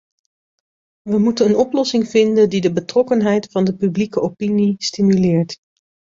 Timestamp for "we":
1.05-1.17